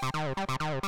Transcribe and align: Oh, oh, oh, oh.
Oh, 0.00 0.10
oh, 0.14 0.44
oh, 0.60 0.80
oh. 0.84 0.87